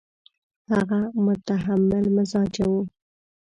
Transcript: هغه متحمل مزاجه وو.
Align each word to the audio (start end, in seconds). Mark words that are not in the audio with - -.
هغه 0.71 0.99
متحمل 1.25 2.05
مزاجه 2.15 2.65
وو. 2.71 2.81